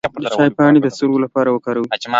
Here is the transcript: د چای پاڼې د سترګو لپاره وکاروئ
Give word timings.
د 0.23 0.25
چای 0.35 0.49
پاڼې 0.57 0.79
د 0.83 0.87
سترګو 0.95 1.23
لپاره 1.25 1.49
وکاروئ 1.51 1.85